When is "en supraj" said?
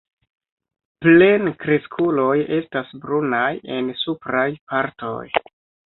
3.77-4.49